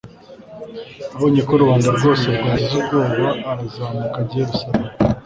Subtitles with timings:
[1.15, 4.89] abonye ko rubanda rwose rwagize ubwoba, arazamuka ajya i yeruzalemu